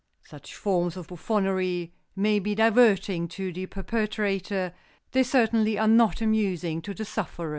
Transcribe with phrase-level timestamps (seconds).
[0.23, 4.73] Such forms of buffoonery may be diverting to the perpetrator;
[5.11, 7.49] they certainly are not amusing to the sufferers.